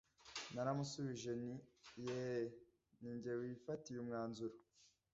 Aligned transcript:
Naramushubije 0.53 1.31
nti 1.41 1.53
yee 2.07 2.41
ni 3.01 3.11
jye 3.21 3.33
wifatiye 3.41 3.97
umwanzuro 4.01 4.55